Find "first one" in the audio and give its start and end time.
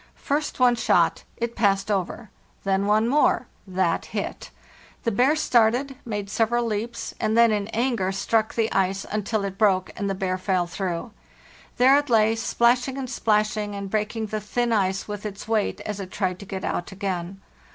0.15-0.73